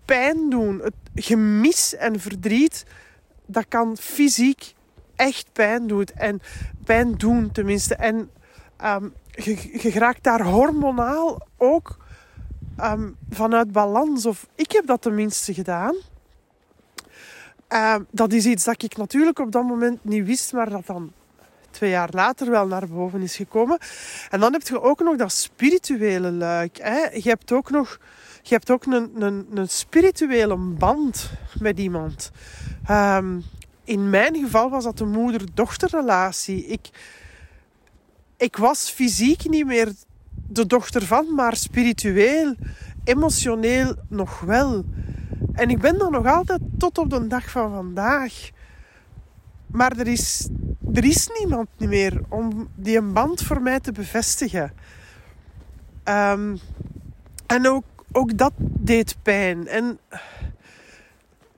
pijn 0.06 0.50
doen. 0.50 0.80
Het 0.80 0.94
gemis 1.16 1.96
en 1.96 2.20
verdriet, 2.20 2.86
dat 3.46 3.66
kan 3.68 3.98
fysiek 3.98 4.74
echt 5.16 5.48
pijn 5.54 5.88
doen. 5.88 6.06
En 6.16 6.42
pijn 6.84 7.16
doen 7.16 7.52
tenminste. 7.52 7.96
En 7.96 8.30
um, 8.86 9.14
je, 9.30 9.80
je 9.82 9.92
raakt 9.92 10.24
daar 10.24 10.46
hormonaal 10.46 11.48
ook 11.58 11.98
um, 12.82 13.16
vanuit 13.30 13.72
balans. 13.72 14.26
Of 14.26 14.48
ik 14.56 14.72
heb 14.72 14.86
dat 14.86 15.02
tenminste 15.02 15.54
gedaan. 15.54 15.96
Uh, 17.74 17.96
dat 18.12 18.34
is 18.34 18.46
iets 18.46 18.64
dat 18.64 18.84
ik 18.84 18.98
natuurlijk 18.98 19.40
op 19.40 19.52
dat 19.52 19.64
moment 19.64 20.04
niet 20.04 20.26
wist, 20.26 20.54
maar 20.54 20.70
dat 20.70 20.86
dan 20.86 21.12
twee 21.72 21.90
jaar 21.90 22.10
later 22.12 22.50
wel 22.50 22.68
naar 22.68 22.88
boven 22.88 23.22
is 23.22 23.36
gekomen. 23.36 23.78
En 24.30 24.40
dan 24.40 24.54
heb 24.54 24.68
je 24.68 24.82
ook 24.82 25.00
nog 25.00 25.16
dat 25.16 25.32
spirituele 25.32 26.32
luik. 26.32 26.78
Hè? 26.82 27.00
Je 27.14 27.30
hebt 27.30 27.52
ook 27.52 27.70
nog 27.70 28.00
je 28.44 28.54
hebt 28.54 28.72
ook 28.72 28.86
een, 28.86 29.22
een, 29.24 29.48
een 29.54 29.70
spirituele 29.70 30.58
band 30.58 31.32
met 31.60 31.80
iemand. 31.80 32.32
Um, 32.90 33.44
in 33.84 34.10
mijn 34.10 34.36
geval 34.36 34.70
was 34.70 34.84
dat 34.84 35.00
een 35.00 35.12
moeder-dochterrelatie. 35.12 36.66
Ik, 36.66 36.90
ik 38.38 38.58
was 38.58 38.90
fysiek 38.90 39.50
niet 39.50 39.66
meer 39.66 39.94
de 40.48 40.66
dochter 40.66 41.06
van, 41.06 41.34
maar 41.36 41.56
spiritueel, 41.56 42.56
emotioneel 43.04 43.96
nog 44.10 44.40
wel. 44.40 44.86
En 45.54 45.70
ik 45.70 45.80
ben 45.80 45.98
dat 45.98 46.12
nog 46.12 46.26
altijd 46.26 46.60
tot 46.78 46.98
op 46.98 47.10
de 47.10 47.28
dag 47.28 47.52
van 47.52 47.72
vandaag. 47.72 48.50
Maar 49.68 49.98
er 49.98 50.08
is, 50.08 50.50
er 50.94 51.06
is 51.06 51.30
niemand 51.40 51.68
meer 51.78 52.22
om 52.30 52.70
die 52.76 52.98
een 52.98 53.14
band 53.14 53.42
voor 53.42 53.62
mij 53.62 53.80
te 53.80 53.92
bevestigen. 53.92 54.74
Um, 56.10 56.60
en 57.48 57.68
ook, 57.68 57.84
ook 58.12 58.38
dat 58.38 58.54
deed 58.58 59.16
pijn. 59.22 59.68
En 59.68 60.00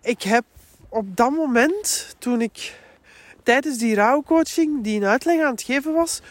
ik 0.01 0.21
heb 0.21 0.45
op 0.89 1.17
dat 1.17 1.31
moment, 1.31 2.15
toen 2.19 2.41
ik 2.41 2.79
tijdens 3.43 3.77
die 3.77 3.95
rouwcoaching 3.95 4.83
die 4.83 5.01
een 5.01 5.07
uitleg 5.07 5.41
aan 5.41 5.51
het 5.51 5.61
geven 5.61 5.93
was 5.93 6.21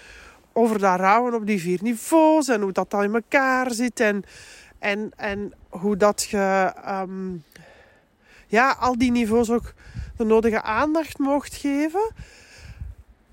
over 0.52 0.78
dat 0.78 0.98
rouwen 0.98 1.34
op 1.34 1.46
die 1.46 1.60
vier 1.60 1.78
niveaus 1.82 2.48
en 2.48 2.60
hoe 2.60 2.72
dat 2.72 2.90
dan 2.90 3.02
in 3.02 3.14
elkaar 3.14 3.72
zit 3.72 4.00
en, 4.00 4.24
en, 4.84 5.12
en 5.16 5.52
hoe 5.68 5.96
dat 5.96 6.22
je 6.22 6.72
um, 6.88 7.44
ja, 8.46 8.70
al 8.70 8.98
die 8.98 9.10
niveaus 9.10 9.50
ook 9.50 9.74
de 10.16 10.24
nodige 10.24 10.62
aandacht 10.62 11.18
mocht 11.18 11.54
geven. 11.54 12.12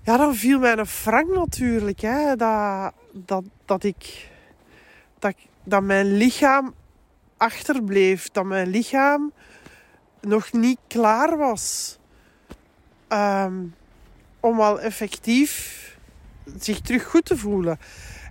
Ja, 0.04 0.18
dan 0.18 0.36
viel 0.36 0.60
mij 0.60 0.78
een 0.78 0.86
frank 0.86 1.34
natuurlijk. 1.34 2.00
Hè, 2.00 2.36
dat, 2.36 2.94
dat, 3.12 3.44
dat, 3.66 3.84
ik, 3.84 4.30
dat, 5.20 5.36
dat 5.64 5.84
mijn 5.84 6.18
lichaam 6.18 6.74
achterbleef. 7.38 8.30
Dat 8.30 8.46
mijn 8.46 8.68
lichaam 8.68 9.32
nog 10.22 10.52
niet 10.52 10.80
klaar 10.88 11.38
was. 11.38 11.98
Um, 13.10 13.76
om 14.40 14.60
al 14.60 14.80
effectief 14.82 15.80
zich 16.60 16.82
terug 16.82 17.06
goed 17.06 17.26
te 17.26 17.38
voelen. 17.38 17.80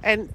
En 0.00 0.30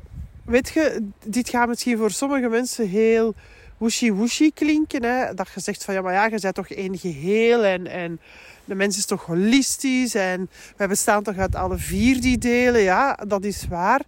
weet 0.45 0.69
je, 0.69 1.07
dit 1.25 1.49
gaat 1.49 1.67
misschien 1.67 1.97
voor 1.97 2.11
sommige 2.11 2.47
mensen 2.47 2.89
heel 2.89 3.33
woeshi-woeshi 3.77 4.51
klinken. 4.53 5.03
Hè? 5.03 5.33
Dat 5.33 5.49
je 5.53 5.59
zegt 5.59 5.83
van 5.83 5.93
ja, 5.93 6.01
maar 6.01 6.13
ja, 6.13 6.25
je 6.25 6.39
bent 6.39 6.55
toch 6.55 6.69
één 6.69 6.97
geheel 6.97 7.63
en, 7.63 7.87
en 7.87 8.19
de 8.65 8.75
mens 8.75 8.97
is 8.97 9.05
toch 9.05 9.25
holistisch 9.25 10.15
en 10.15 10.49
wij 10.77 10.87
bestaan 10.87 11.23
toch 11.23 11.37
uit 11.37 11.55
alle 11.55 11.77
vier 11.77 12.21
die 12.21 12.37
delen. 12.37 12.81
Ja, 12.81 13.19
dat 13.27 13.43
is 13.43 13.67
waar. 13.67 14.01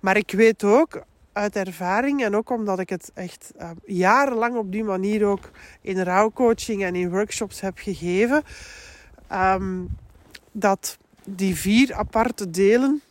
Maar 0.00 0.16
ik 0.16 0.30
weet 0.30 0.64
ook 0.64 1.02
uit 1.32 1.56
ervaring 1.56 2.24
en 2.24 2.36
ook 2.36 2.50
omdat 2.50 2.78
ik 2.78 2.88
het 2.88 3.10
echt 3.14 3.52
uh, 3.60 3.70
jarenlang 3.84 4.56
op 4.56 4.72
die 4.72 4.84
manier 4.84 5.24
ook 5.24 5.50
in 5.80 6.00
rouwcoaching 6.00 6.84
en 6.84 6.94
in 6.94 7.10
workshops 7.10 7.60
heb 7.60 7.78
gegeven, 7.78 8.42
um, 9.32 9.88
dat 10.52 10.98
die 11.24 11.56
vier 11.56 11.94
aparte 11.94 12.50
delen 12.50 13.02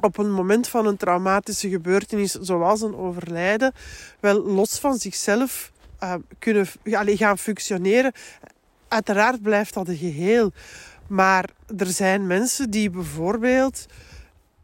op 0.00 0.18
een 0.18 0.32
moment 0.32 0.68
van 0.68 0.86
een 0.86 0.96
traumatische 0.96 1.68
gebeurtenis, 1.68 2.32
zoals 2.32 2.80
een 2.80 2.96
overlijden, 2.96 3.72
wel 4.20 4.42
los 4.42 4.78
van 4.78 4.98
zichzelf 4.98 5.72
uh, 6.02 6.14
kunnen 6.38 6.66
gaan 7.16 7.38
functioneren. 7.38 8.12
Uiteraard 8.88 9.42
blijft 9.42 9.74
dat 9.74 9.88
een 9.88 9.96
geheel. 9.96 10.52
Maar 11.06 11.50
er 11.76 11.86
zijn 11.86 12.26
mensen 12.26 12.70
die 12.70 12.90
bijvoorbeeld 12.90 13.86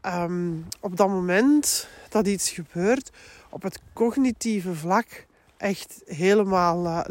um, 0.05 0.65
op 0.79 0.97
dat 0.97 1.07
moment 1.07 1.87
dat 2.09 2.27
iets 2.27 2.49
gebeurt, 2.49 3.09
op 3.49 3.61
het 3.61 3.79
cognitieve 3.93 4.75
vlak 4.75 5.25
echt 5.57 6.01
helemaal 6.05 7.05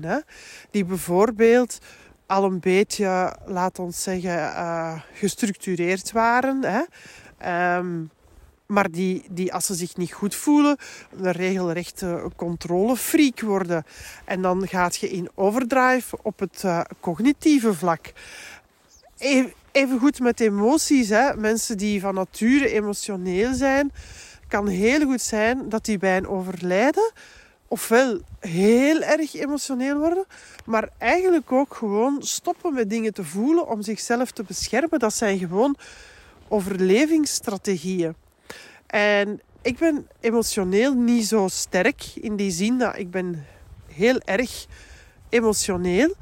uh? 0.00 0.24
Die 0.70 0.84
bijvoorbeeld 0.84 1.78
al 2.26 2.44
een 2.44 2.60
beetje, 2.60 3.36
laat 3.44 3.78
ons 3.78 4.02
zeggen, 4.02 4.38
uh, 4.38 5.00
gestructureerd 5.12 6.12
waren. 6.12 6.64
Hè? 6.64 6.82
Um, 7.46 8.10
maar 8.66 8.90
die, 8.90 9.24
die, 9.30 9.54
als 9.54 9.66
ze 9.66 9.74
zich 9.74 9.96
niet 9.96 10.12
goed 10.12 10.34
voelen, 10.34 10.76
een 11.16 11.32
regelrechte 11.32 12.30
controlefreak 12.36 13.40
worden. 13.40 13.84
En 14.24 14.42
dan 14.42 14.68
gaat 14.68 14.96
je 14.96 15.10
in 15.10 15.28
overdrive 15.34 16.18
op 16.22 16.38
het 16.38 16.62
uh, 16.64 16.80
cognitieve 17.00 17.74
vlak. 17.74 18.12
Even, 19.18 19.52
even 19.72 19.98
goed 19.98 20.20
met 20.20 20.40
emoties. 20.40 21.08
Hè. 21.08 21.36
Mensen 21.36 21.78
die 21.78 22.00
van 22.00 22.14
nature 22.14 22.68
emotioneel 22.68 23.54
zijn, 23.54 23.92
kan 24.48 24.66
heel 24.66 25.04
goed 25.06 25.22
zijn 25.22 25.68
dat 25.68 25.84
die 25.84 25.98
bij 25.98 26.16
een 26.16 26.28
overlijden 26.28 27.12
ofwel 27.70 28.20
heel 28.40 29.00
erg 29.00 29.34
emotioneel 29.34 29.98
worden, 29.98 30.24
maar 30.64 30.88
eigenlijk 30.98 31.52
ook 31.52 31.74
gewoon 31.74 32.16
stoppen 32.22 32.74
met 32.74 32.90
dingen 32.90 33.14
te 33.14 33.24
voelen 33.24 33.68
om 33.68 33.82
zichzelf 33.82 34.30
te 34.30 34.42
beschermen. 34.42 34.98
Dat 34.98 35.14
zijn 35.14 35.38
gewoon 35.38 35.76
overlevingsstrategieën. 36.50 38.14
En 38.86 39.40
ik 39.62 39.78
ben 39.78 40.06
emotioneel 40.20 40.94
niet 40.94 41.26
zo 41.26 41.48
sterk 41.48 42.04
in 42.14 42.36
die 42.36 42.50
zin 42.50 42.78
dat 42.78 42.98
ik 42.98 43.10
ben 43.10 43.44
heel 43.86 44.20
erg 44.24 44.66
emotioneel, 45.28 46.14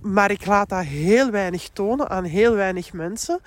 maar 0.00 0.30
ik 0.30 0.46
laat 0.46 0.68
dat 0.68 0.84
heel 0.84 1.30
weinig 1.30 1.68
tonen 1.68 2.08
aan 2.10 2.24
heel 2.24 2.54
weinig 2.54 2.92
mensen. 2.92 3.40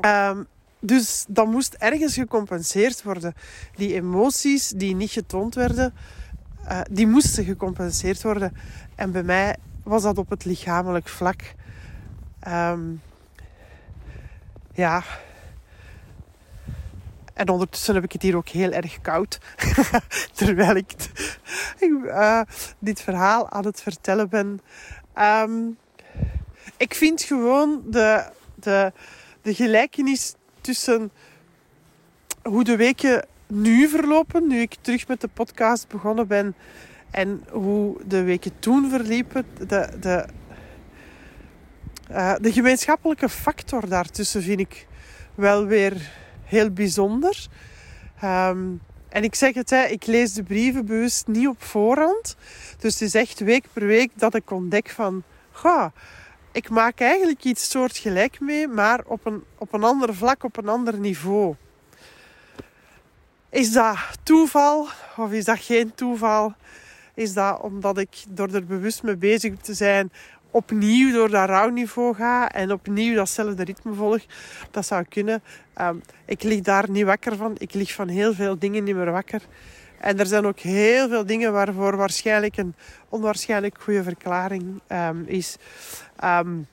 Um, 0.00 0.46
dus 0.80 1.24
dat 1.28 1.46
moest 1.46 1.74
ergens 1.74 2.14
gecompenseerd 2.14 3.02
worden. 3.02 3.34
Die 3.74 3.94
emoties 3.94 4.68
die 4.68 4.94
niet 4.94 5.10
getoond 5.10 5.54
werden, 5.54 5.94
uh, 6.64 6.80
die 6.90 7.06
moesten 7.06 7.44
gecompenseerd 7.44 8.22
worden. 8.22 8.56
En 8.94 9.12
bij 9.12 9.22
mij 9.22 9.56
was 9.82 10.02
dat 10.02 10.18
op 10.18 10.30
het 10.30 10.44
lichamelijk 10.44 11.08
vlak. 11.08 11.54
Um, 12.48 13.00
ja. 14.78 15.02
En 17.34 17.48
ondertussen 17.48 17.94
heb 17.94 18.04
ik 18.04 18.12
het 18.12 18.22
hier 18.22 18.36
ook 18.36 18.48
heel 18.48 18.72
erg 18.72 19.00
koud. 19.00 19.38
Terwijl 20.32 20.76
ik, 20.76 20.92
uh, 21.80 22.40
dit 22.78 23.00
verhaal 23.00 23.50
aan 23.50 23.64
het 23.64 23.82
vertellen 23.82 24.28
ben. 24.28 24.60
Um, 25.18 25.78
ik 26.76 26.94
vind 26.94 27.22
gewoon 27.22 27.82
de, 27.86 28.24
de, 28.54 28.92
de 29.42 29.54
gelijkenis 29.54 30.34
tussen 30.60 31.10
hoe 32.42 32.64
de 32.64 32.76
weken 32.76 33.26
nu 33.46 33.88
verlopen, 33.88 34.46
nu 34.46 34.60
ik 34.60 34.76
terug 34.80 35.08
met 35.08 35.20
de 35.20 35.28
podcast 35.28 35.88
begonnen 35.88 36.26
ben, 36.26 36.54
en 37.10 37.44
hoe 37.50 37.96
de 38.04 38.22
weken 38.22 38.52
toen 38.58 38.90
verliepen, 38.90 39.46
de, 39.66 39.88
de, 40.00 40.26
uh, 42.10 42.34
de 42.40 42.52
gemeenschappelijke 42.52 43.28
factor 43.28 43.88
daartussen 43.88 44.42
vind 44.42 44.60
ik 44.60 44.86
wel 45.34 45.66
weer 45.66 46.10
heel 46.44 46.70
bijzonder. 46.70 47.46
Ehm, 48.20 48.66
en 49.08 49.24
ik 49.24 49.34
zeg 49.34 49.54
het, 49.54 49.70
hè, 49.70 49.84
ik 49.84 50.06
lees 50.06 50.32
de 50.32 50.42
brieven 50.42 50.86
bewust 50.86 51.26
niet 51.26 51.48
op 51.48 51.62
voorhand. 51.62 52.36
Dus 52.78 52.92
het 52.92 53.02
is 53.02 53.14
echt 53.14 53.40
week 53.40 53.64
per 53.72 53.86
week 53.86 54.10
dat 54.14 54.34
ik 54.34 54.50
ontdek 54.50 54.90
van... 54.90 55.22
Ga, 55.52 55.92
ik 56.52 56.70
maak 56.70 57.00
eigenlijk 57.00 57.44
iets 57.44 57.70
soortgelijk 57.70 58.40
mee, 58.40 58.68
maar 58.68 59.00
op 59.04 59.26
een, 59.26 59.44
op 59.58 59.72
een 59.72 59.84
ander 59.84 60.14
vlak, 60.14 60.44
op 60.44 60.56
een 60.56 60.68
ander 60.68 60.98
niveau. 60.98 61.54
Is 63.50 63.72
dat 63.72 63.96
toeval 64.22 64.88
of 65.16 65.32
is 65.32 65.44
dat 65.44 65.58
geen 65.58 65.94
toeval? 65.94 66.54
Is 67.14 67.32
dat 67.32 67.60
omdat 67.60 67.98
ik 67.98 68.24
door 68.28 68.48
er 68.48 68.64
bewust 68.64 69.02
mee 69.02 69.16
bezig 69.16 69.56
te 69.56 69.74
zijn 69.74 70.12
opnieuw 70.50 71.12
door 71.12 71.30
dat 71.30 71.48
rouwniveau 71.48 72.14
ga 72.14 72.50
en 72.50 72.72
opnieuw 72.72 73.14
datzelfde 73.14 73.64
ritme 73.64 73.94
volg? 73.94 74.22
Dat 74.70 74.86
zou 74.86 75.04
kunnen. 75.08 75.42
Ehm, 75.74 75.96
ik 76.24 76.42
lig 76.42 76.60
daar 76.60 76.90
niet 76.90 77.04
wakker 77.04 77.36
van. 77.36 77.54
Ik 77.58 77.74
lig 77.74 77.92
van 77.92 78.08
heel 78.08 78.34
veel 78.34 78.58
dingen 78.58 78.84
niet 78.84 78.96
meer 78.96 79.10
wakker. 79.10 79.42
En 80.00 80.18
er 80.18 80.26
zijn 80.26 80.46
ook 80.46 80.58
heel 80.58 81.08
veel 81.08 81.26
dingen 81.26 81.52
waarvoor 81.52 81.96
waarschijnlijk 81.96 82.56
een 82.56 82.74
onwaarschijnlijk 83.08 83.76
goede 83.80 84.02
verklaring 84.02 84.80
um, 84.88 85.24
is. 85.26 85.56
Um, 86.24 86.66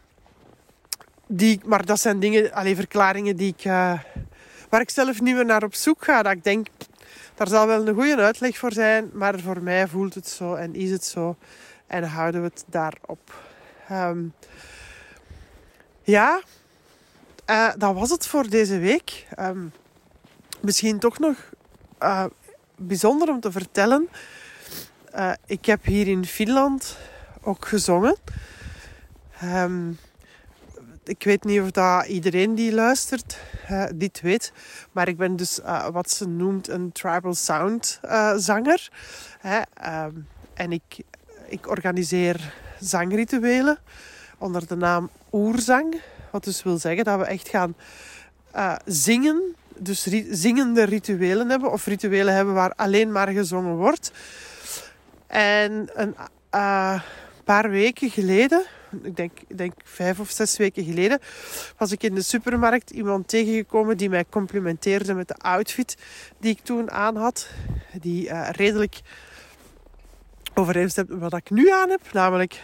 die, 1.28 1.60
maar 1.66 1.86
dat 1.86 2.00
zijn 2.00 2.20
dingen, 2.20 2.52
alleen 2.52 2.76
verklaringen 2.76 3.36
die 3.36 3.56
ik, 3.58 3.66
uh, 3.66 4.00
waar 4.70 4.82
ik 4.82 4.90
zelf 4.90 5.22
niet 5.22 5.36
meer 5.36 5.46
naar 5.46 5.64
op 5.64 5.76
zoek 5.76 6.04
ga. 6.04 6.24
Dat 6.24 6.32
ik 6.34 6.44
denk, 6.44 6.68
daar 7.36 7.48
zal 7.48 7.68
wel 7.68 7.88
een 7.88 7.94
goede 7.94 8.22
uitleg 8.22 8.58
voor 8.58 8.74
zijn, 8.74 9.10
maar 9.14 9.40
voor 9.40 9.62
mij 9.62 9.88
voelt 9.88 10.14
het 10.14 10.28
zo 10.28 10.54
en 10.54 10.76
is 10.76 10.92
het 10.92 11.04
zo. 11.04 11.36
En 11.88 12.04
houden 12.04 12.42
we 12.42 12.48
het 12.48 12.64
daarop. 12.68 13.34
Um, 13.92 14.34
ja, 16.02 16.42
uh, 17.50 17.72
dat 17.78 17.94
was 17.94 18.10
het 18.10 18.28
voor 18.28 18.50
deze 18.50 18.80
week. 18.80 19.28
Um, 19.40 19.72
misschien 20.62 21.00
toch 21.00 21.20
nog 21.20 21.50
uh, 22.04 22.26
bijzonder 22.78 23.30
om 23.30 23.40
te 23.40 23.52
vertellen. 23.52 24.10
Uh, 25.16 25.32
ik 25.46 25.66
heb 25.66 25.86
hier 25.86 26.08
in 26.08 26.26
Finland 26.26 26.98
ook 27.42 27.68
gezongen. 27.68 28.18
Um, 29.44 30.00
ik 31.04 31.24
weet 31.24 31.44
niet 31.44 31.62
of 31.62 31.72
dat 31.72 32.06
iedereen 32.06 32.56
die 32.56 32.74
luistert 32.74 33.38
dit 33.96 34.22
weet. 34.22 34.52
Maar 34.92 35.08
ik 35.08 35.18
ben 35.18 35.36
dus 35.36 35.60
wat 35.92 36.10
ze 36.10 36.28
noemt 36.28 36.68
een 36.68 36.92
tribal 36.92 37.34
sound 37.34 38.00
zanger. 38.36 38.90
Um, 39.86 40.28
en 40.54 40.72
ik, 40.72 40.98
ik 41.48 41.68
organiseer 41.70 42.54
zangrituelen 42.80 43.78
onder 44.38 44.68
de 44.68 44.76
naam 44.76 45.10
Oerzang. 45.32 46.02
Wat 46.32 46.44
dus 46.44 46.64
wil 46.64 46.78
zeggen 46.78 47.04
dat 47.04 47.20
we 47.20 47.26
echt 47.26 47.50
gaan 47.50 47.76
zingen. 48.86 49.56
Dus 49.78 50.08
zingende 50.30 50.84
rituelen 50.84 51.50
hebben. 51.50 51.72
Of 51.72 51.86
rituelen 51.86 52.34
hebben 52.34 52.54
waar 52.54 52.74
alleen 52.76 53.12
maar 53.12 53.28
gezongen 53.28 53.76
wordt. 53.76 54.12
En 55.28 55.90
een 55.94 56.16
paar 57.44 57.70
weken 57.70 58.10
geleden 58.10 58.66
ik 59.04 59.16
denk, 59.16 59.32
denk 59.56 59.74
vijf 59.84 60.20
of 60.20 60.30
zes 60.30 60.58
weken 60.58 60.84
geleden, 60.84 61.20
was 61.78 61.92
ik 61.92 62.04
in 62.04 62.16
de 62.16 62.22
supermarkt 62.22 62.90
iemand 62.90 63.28
tegengekomen 63.28 63.98
die 63.98 64.10
mij 64.10 64.26
complimenteerde 64.30 65.14
met 65.14 65.28
de 65.28 65.36
outfit 65.36 65.98
die 66.40 66.52
ik 66.52 66.60
toen 66.60 66.92
aan 66.92 67.16
had. 67.16 67.50
Die 68.02 68.28
uh, 68.28 68.50
redelijk 68.52 69.02
overeenstemt 70.58 71.10
met 71.10 71.20
wat 71.20 71.34
ik 71.34 71.50
nu 71.50 71.72
aan 71.72 71.90
heb, 71.90 72.02
namelijk 72.12 72.62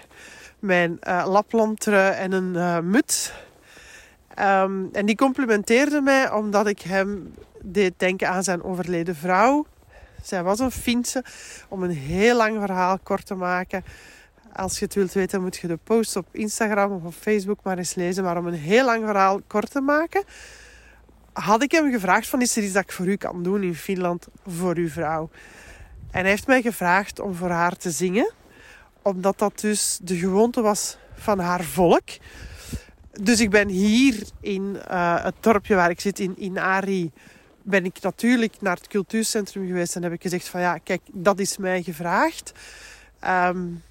mijn 0.60 1.00
uh, 1.08 1.26
laplandtrui 1.28 2.14
en 2.14 2.32
een 2.32 2.54
uh, 2.54 2.80
muts. 2.80 3.32
Um, 4.40 4.90
en 4.92 5.06
die 5.06 5.16
complimenteerde 5.16 6.02
mij 6.02 6.32
omdat 6.32 6.68
ik 6.68 6.82
hem 6.82 7.34
deed 7.62 7.94
denken 7.98 8.30
aan 8.30 8.44
zijn 8.44 8.64
overleden 8.64 9.16
vrouw. 9.16 9.66
Zij 10.24 10.44
was 10.44 10.60
een 10.60 10.72
Finse, 10.72 11.24
om 11.68 11.84
een 11.84 11.92
heel 11.92 12.36
lang 12.36 12.60
verhaal 12.60 13.00
kort 13.04 13.26
te 13.26 13.36
maken. 13.36 13.84
Als 14.54 14.80
je 14.80 14.86
het 14.86 14.94
wilt 14.94 15.14
weten, 15.14 15.42
moet 15.42 15.58
je 15.58 15.68
de 15.68 15.80
post 15.84 16.16
op 16.16 16.28
Instagram 16.32 16.92
of 16.92 17.04
op 17.04 17.14
Facebook 17.14 17.60
maar 17.64 17.78
eens 17.78 17.96
lezen. 17.96 18.24
Maar 18.24 18.38
om 18.38 18.48
een 18.48 18.54
heel 18.54 18.86
lang 18.86 19.06
verhaal 19.06 19.42
kort 19.48 19.72
te 19.72 19.82
maken, 19.82 20.24
had 21.34 21.64
ik 21.64 21.72
hem 21.72 21.92
gevraagd 21.92 22.28
van 22.28 22.42
is 22.42 22.58
er 22.58 22.64
iets 22.64 22.74
dat 22.74 22.84
ik 22.84 22.92
voor 22.92 23.08
u 23.08 23.16
kan 23.16 23.44
doen 23.44 23.64
in 23.64 23.76
Finland 23.76 24.28
voor 24.48 24.76
uw 24.76 24.90
vrouw. 24.90 25.30
En 26.12 26.22
hij 26.22 26.30
heeft 26.30 26.48
mij 26.48 26.62
gevraagd 26.62 27.20
om 27.20 27.36
voor 27.36 27.50
haar 27.50 27.76
te 27.76 27.92
zingen. 27.92 28.32
Omdat 29.02 29.40
dat 29.40 29.60
dus 29.60 30.00
de 30.02 30.18
gewoonte 30.18 30.62
was 30.62 30.98
van 31.16 31.40
haar 31.40 31.64
volk. 31.64 32.10
Dus 33.12 33.40
ik 33.40 33.50
ben 33.50 33.68
hier 33.68 34.24
in 34.42 34.78
uh, 34.92 35.24
het 35.24 35.36
dorpje 35.40 35.76
waar 35.76 35.90
ik 35.90 36.00
zit, 36.00 36.20
in, 36.20 36.38
in 36.38 36.58
Ari, 36.58 37.12
ben 37.62 37.86
ik 37.86 38.02
natuurlijk 38.02 38.62
naar 38.62 38.76
het 38.76 38.88
cultuurcentrum 38.88 39.68
geweest 39.68 39.96
en 39.96 40.04
heb 40.04 40.12
ik 40.12 40.22
gezegd 40.22 40.48
van 40.48 40.62
ja, 40.62 40.78
kijk, 40.78 41.02
dat 41.12 41.40
is 41.40 41.58
mij 41.58 41.82
gevraagd. 41.82 42.52
Um, 43.28 43.84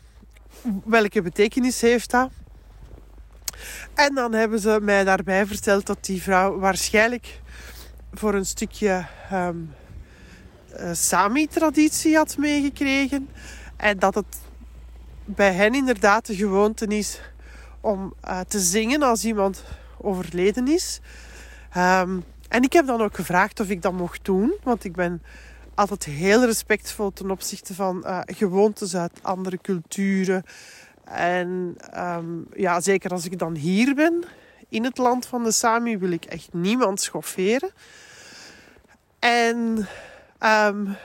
welke 0.84 1.22
betekenis 1.22 1.80
heeft 1.80 2.10
dat? 2.10 2.30
En 3.94 4.14
dan 4.14 4.32
hebben 4.32 4.60
ze 4.60 4.78
mij 4.82 5.04
daarbij 5.04 5.46
verteld 5.46 5.86
dat 5.86 6.04
die 6.04 6.22
vrouw 6.22 6.58
waarschijnlijk 6.58 7.40
voor 8.12 8.34
een 8.34 8.46
stukje 8.46 9.06
um, 9.32 9.74
Sami-traditie 10.92 12.16
had 12.16 12.36
meegekregen. 12.36 13.28
En 13.76 13.98
dat 13.98 14.14
het 14.14 14.38
bij 15.24 15.52
hen 15.52 15.74
inderdaad 15.74 16.26
de 16.26 16.34
gewoonte 16.34 16.86
is 16.86 17.20
om 17.80 18.14
uh, 18.24 18.40
te 18.40 18.60
zingen 18.60 19.02
als 19.02 19.24
iemand 19.24 19.64
overleden 19.98 20.68
is. 20.68 21.00
Um, 21.76 22.24
en 22.48 22.62
ik 22.62 22.72
heb 22.72 22.86
dan 22.86 23.00
ook 23.00 23.14
gevraagd 23.14 23.60
of 23.60 23.68
ik 23.68 23.82
dat 23.82 23.92
mocht 23.92 24.24
doen, 24.24 24.52
want 24.62 24.84
ik 24.84 24.92
ben 24.92 25.22
altijd 25.74 26.04
heel 26.04 26.44
respectvol 26.44 27.12
ten 27.12 27.30
opzichte 27.30 27.74
van 27.74 28.04
uh, 28.06 28.20
gewoontes 28.24 28.96
uit 28.96 29.18
andere 29.22 29.58
culturen. 29.62 30.42
En 31.04 31.76
um, 31.96 32.46
ja, 32.56 32.80
zeker 32.80 33.10
als 33.10 33.24
ik 33.24 33.38
dan 33.38 33.54
hier 33.54 33.94
ben, 33.94 34.24
in 34.68 34.84
het 34.84 34.98
land 34.98 35.26
van 35.26 35.44
de 35.44 35.52
Sami, 35.52 35.98
wil 35.98 36.10
ik 36.10 36.24
echt 36.24 36.48
niemand 36.52 37.00
schofferen. 37.00 37.70
En 39.18 39.88
um, 40.40 40.96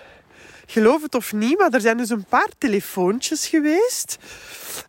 geloof 0.65 1.01
het 1.01 1.15
of 1.15 1.33
niet, 1.33 1.57
maar 1.57 1.69
er 1.71 1.81
zijn 1.81 1.97
dus 1.97 2.09
een 2.09 2.25
paar 2.25 2.49
telefoontjes 2.57 3.47
geweest 3.47 4.17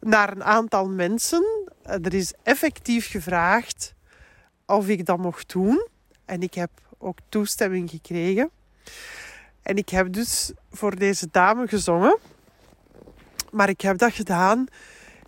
naar 0.01 0.33
een 0.33 0.45
aantal 0.45 0.89
mensen. 0.89 1.71
Er 1.83 2.15
is 2.15 2.33
effectief 2.43 3.11
gevraagd 3.11 3.95
of 4.67 4.89
ik 4.89 5.07
dat 5.07 5.19
mocht 5.19 5.53
doen. 5.53 5.87
En 6.25 6.43
ik 6.43 6.55
heb 6.55 6.71
ook 6.99 7.19
toestemming 7.29 7.91
gekregen. 7.91 8.51
En 9.63 9.77
ik 9.77 9.89
heb 9.89 10.13
dus 10.13 10.53
voor 10.71 10.97
deze 10.97 11.29
dame 11.31 11.69
gezongen. 11.69 12.19
Maar 13.53 13.69
ik 13.69 13.81
heb 13.81 13.99
dat 13.99 14.13
gedaan 14.13 14.67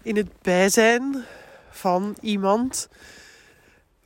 in 0.03 0.17
het 0.17 0.43
bijzijn 0.43 1.25
van 1.71 2.17
iemand 2.21 2.89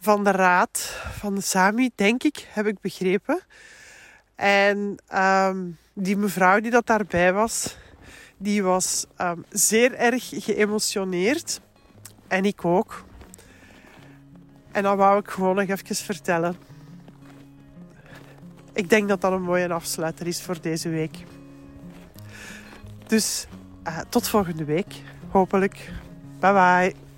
van 0.01 0.25
de 0.25 0.31
raad 0.31 0.97
van 1.19 1.35
de 1.35 1.41
Sami, 1.41 1.91
denk 1.95 2.23
ik, 2.23 2.47
heb 2.49 2.67
ik 2.67 2.81
begrepen. 2.81 3.41
En 4.35 4.97
um, 5.15 5.79
die 5.93 6.17
mevrouw 6.17 6.61
die 6.61 6.71
dat 6.71 6.87
daarbij 6.87 7.33
was, 7.33 7.77
die 8.37 8.63
was 8.63 9.07
um, 9.21 9.45
zeer 9.51 9.95
erg 9.95 10.29
geëmotioneerd. 10.35 11.61
En 12.29 12.45
ik 12.45 12.65
ook. 12.65 13.05
En 14.73 14.83
dat 14.83 14.97
wou 14.97 15.19
ik 15.19 15.29
gewoon 15.31 15.57
nog 15.57 15.69
even 15.69 15.97
vertellen 15.97 16.57
ik 18.73 18.91
denk 18.91 19.09
dat 19.09 19.21
dat 19.21 19.33
een 19.33 19.43
mooie 19.43 19.73
afsluiter 19.73 20.27
is 20.27 20.43
voor 20.43 20.61
deze 20.61 20.89
week. 20.89 21.17
Dus 23.07 23.47
uh, 23.87 23.99
tot 24.09 24.29
volgende 24.29 24.65
week, 24.65 25.03
hopelijk. 25.31 25.91
Bye 26.41 26.53
bye. 26.53 27.12